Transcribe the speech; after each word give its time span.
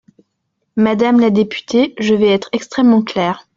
Madame 0.77 1.19
la 1.19 1.29
députée, 1.29 1.93
je 1.99 2.15
vais 2.15 2.29
être 2.29 2.49
extrêmement 2.53 3.03
clair. 3.03 3.45